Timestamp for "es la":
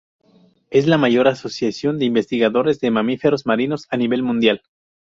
0.71-0.97